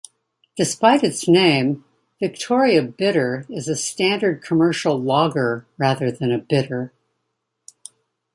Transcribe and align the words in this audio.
Despite 0.57 1.03
its 1.03 1.27
name, 1.27 1.85
Victoria 2.19 2.81
Bitter 2.81 3.45
is 3.51 3.67
a 3.67 3.75
standard 3.75 4.41
commercial 4.43 4.99
lager 4.99 5.67
rather 5.77 6.11
than 6.11 6.31
a 6.31 6.39
bitter. 6.39 6.91